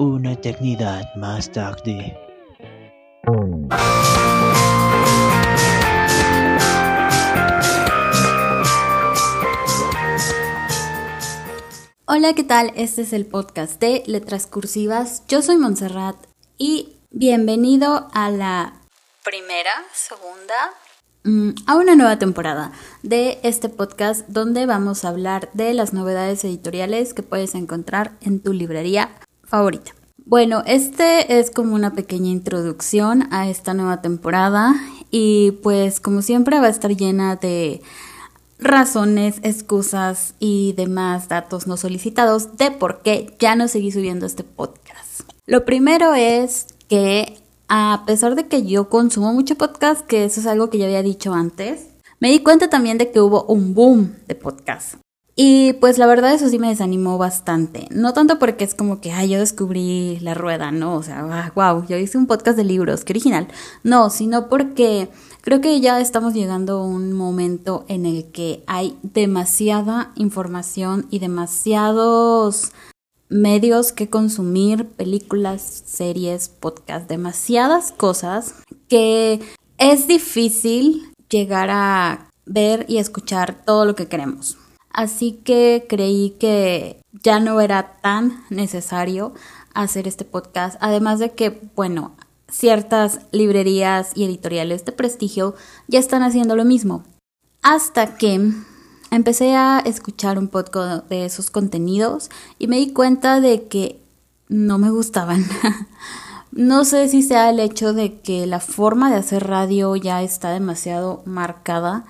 [0.00, 2.16] Una eternidad más tarde.
[12.06, 12.72] Hola, ¿qué tal?
[12.76, 15.26] Este es el podcast de Letras Cursivas.
[15.28, 16.16] Yo soy Montserrat
[16.56, 18.80] y bienvenido a la
[19.22, 20.54] primera, segunda,
[21.24, 22.72] mm, a una nueva temporada
[23.02, 28.40] de este podcast donde vamos a hablar de las novedades editoriales que puedes encontrar en
[28.40, 29.10] tu librería
[29.50, 29.92] favorita.
[30.24, 34.74] Bueno, este es como una pequeña introducción a esta nueva temporada
[35.10, 37.82] y pues como siempre va a estar llena de
[38.60, 44.44] razones, excusas y demás datos no solicitados de por qué ya no seguí subiendo este
[44.44, 45.22] podcast.
[45.46, 47.38] Lo primero es que
[47.68, 51.02] a pesar de que yo consumo mucho podcast, que eso es algo que ya había
[51.02, 51.88] dicho antes,
[52.20, 54.94] me di cuenta también de que hubo un boom de podcast.
[55.42, 57.88] Y pues la verdad eso sí me desanimó bastante.
[57.90, 60.96] No tanto porque es como que, ay, yo descubrí la rueda, ¿no?
[60.96, 63.48] O sea, wow, yo hice un podcast de libros, qué original.
[63.82, 65.08] No, sino porque
[65.40, 71.18] Creo que ya estamos llegando a un momento en el que hay demasiada información y
[71.18, 72.72] demasiados
[73.30, 78.56] medios que consumir, películas, series, podcasts, demasiadas cosas
[78.88, 79.40] que
[79.78, 84.58] es difícil llegar a ver y escuchar todo lo que queremos.
[84.92, 89.32] Así que creí que ya no era tan necesario
[89.74, 90.76] hacer este podcast.
[90.80, 92.12] Además de que, bueno,
[92.48, 95.54] ciertas librerías y editoriales de prestigio
[95.86, 97.04] ya están haciendo lo mismo.
[97.62, 98.52] Hasta que
[99.10, 104.00] empecé a escuchar un poco de esos contenidos y me di cuenta de que
[104.48, 105.44] no me gustaban.
[106.52, 110.50] no sé si sea el hecho de que la forma de hacer radio ya está
[110.50, 112.04] demasiado marcada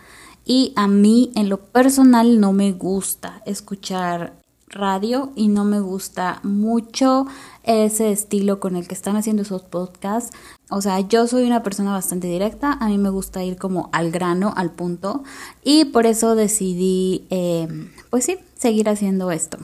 [0.51, 4.33] y a mí en lo personal no me gusta escuchar
[4.67, 7.29] radio y no me gusta mucho
[7.63, 10.37] ese estilo con el que están haciendo esos podcasts.
[10.69, 14.11] O sea, yo soy una persona bastante directa, a mí me gusta ir como al
[14.11, 15.23] grano, al punto,
[15.63, 19.59] y por eso decidí, em, pues sí, seguir haciendo esto.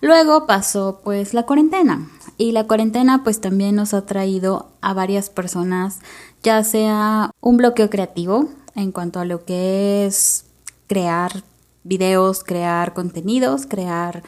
[0.00, 2.08] Luego pasó pues la cuarentena
[2.38, 5.98] y la cuarentena pues también nos ha traído a varias personas
[6.42, 10.44] ya sea un bloqueo creativo en cuanto a lo que es
[10.86, 11.44] crear
[11.84, 14.22] videos, crear contenidos, crear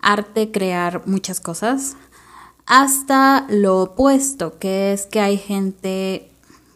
[0.00, 1.96] arte, crear muchas cosas,
[2.66, 6.30] hasta lo opuesto, que es que hay gente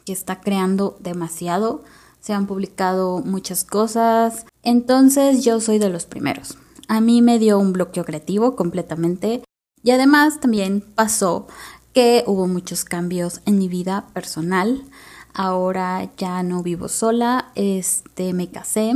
[0.04, 1.84] que está creando demasiado,
[2.20, 6.58] se han publicado muchas cosas, entonces yo soy de los primeros.
[6.88, 9.42] A mí me dio un bloqueo creativo completamente
[9.82, 11.46] y además también pasó
[11.92, 14.84] que hubo muchos cambios en mi vida personal.
[15.38, 18.94] Ahora ya no vivo sola, este me casé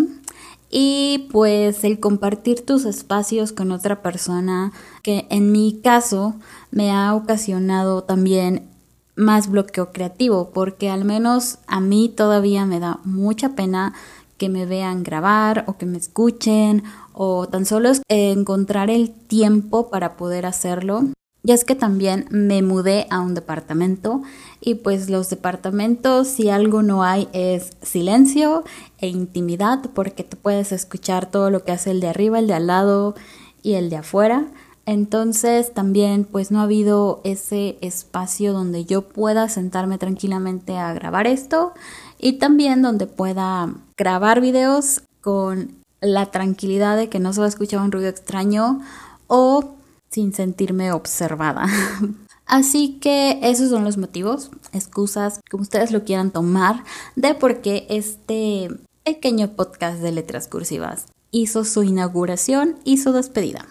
[0.71, 6.37] y pues el compartir tus espacios con otra persona, que en mi caso
[6.71, 8.71] me ha ocasionado también
[9.17, 13.93] más bloqueo creativo, porque al menos a mí todavía me da mucha pena
[14.39, 20.17] que me vean grabar o que me escuchen o tan solo encontrar el tiempo para
[20.17, 21.03] poder hacerlo.
[21.43, 24.23] Y es que también me mudé a un departamento
[24.61, 28.63] y pues los departamentos si algo no hay es silencio
[28.99, 32.55] e intimidad porque tú puedes escuchar todo lo que hace el de arriba, el de
[32.55, 33.15] al lado
[33.63, 34.49] y el de afuera.
[34.85, 41.27] Entonces también pues no ha habido ese espacio donde yo pueda sentarme tranquilamente a grabar
[41.27, 41.73] esto
[42.19, 45.73] y también donde pueda grabar videos con
[46.03, 48.81] la tranquilidad de que no se va a escuchar un ruido extraño
[49.27, 49.77] o
[50.11, 51.67] sin sentirme observada.
[52.47, 56.85] Así que esos son los motivos, excusas, como ustedes lo quieran tomar,
[57.15, 58.69] de por qué este
[59.05, 63.67] pequeño podcast de letras cursivas hizo su inauguración y su despedida.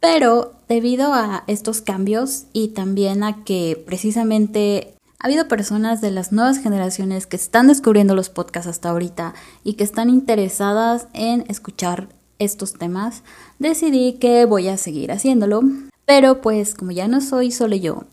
[0.00, 6.32] Pero debido a estos cambios y también a que precisamente ha habido personas de las
[6.32, 9.34] nuevas generaciones que están descubriendo los podcasts hasta ahorita
[9.64, 12.08] y que están interesadas en escuchar
[12.44, 13.22] estos temas,
[13.58, 15.62] decidí que voy a seguir haciéndolo.
[16.06, 18.04] Pero pues como ya no soy solo yo,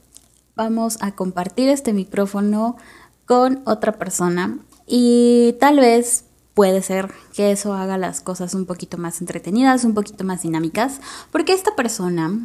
[0.55, 2.77] vamos a compartir este micrófono
[3.25, 8.97] con otra persona y tal vez puede ser que eso haga las cosas un poquito
[8.97, 10.99] más entretenidas, un poquito más dinámicas,
[11.31, 12.37] porque a esta persona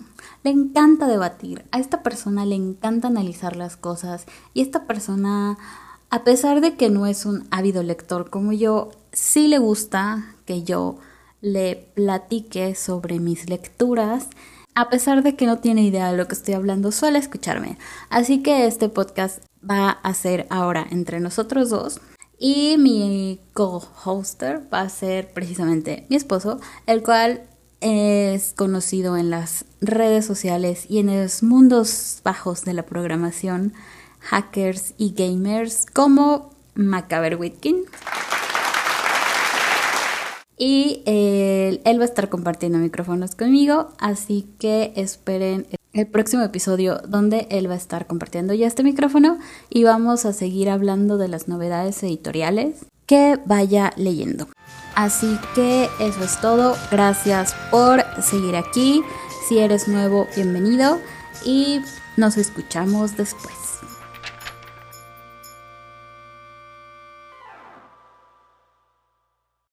[0.45, 5.59] le encanta debatir, a esta persona le encanta analizar las cosas y esta persona,
[6.11, 10.63] a pesar de que no es un ávido lector como yo, sí le gusta que
[10.63, 10.99] yo
[11.47, 14.29] le platique sobre mis lecturas.
[14.75, 17.79] A pesar de que no tiene idea de lo que estoy hablando, suele escucharme.
[18.11, 22.01] Así que este podcast va a ser ahora entre nosotros dos.
[22.39, 27.43] Y mi co-hoster va a ser precisamente mi esposo, el cual
[27.81, 33.73] es conocido en las redes sociales y en los mundos bajos de la programación,
[34.19, 37.85] hackers y gamers como Macaber Witkin.
[40.59, 47.01] Y eh, él va a estar compartiendo micrófonos conmigo, así que esperen el próximo episodio
[47.07, 49.39] donde él va a estar compartiendo ya este micrófono
[49.71, 54.49] y vamos a seguir hablando de las novedades editoriales que vaya leyendo.
[54.95, 56.75] Así que eso es todo.
[56.91, 59.03] Gracias por seguir aquí.
[59.49, 60.99] Si eres nuevo, bienvenido
[61.45, 61.81] y
[62.17, 63.66] nos escuchamos después.